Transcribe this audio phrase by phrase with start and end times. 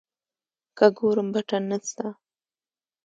[0.77, 2.07] که ګورم بټن نسته.